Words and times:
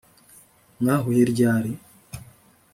mwahuye 0.79 1.23
ryari 1.31 1.71